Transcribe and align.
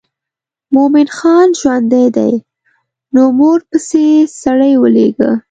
مومن 0.73 1.07
خان 1.17 1.47
ژوندی 1.59 2.07
دی 2.15 2.33
نو 3.13 3.23
مور 3.37 3.59
پسې 3.69 4.05
سړی 4.41 4.73
ولېږه. 4.81 5.31